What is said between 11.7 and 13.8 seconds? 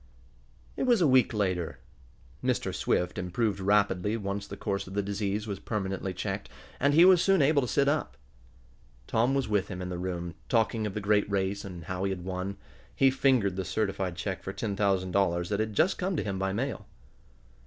how he had won. He fingered the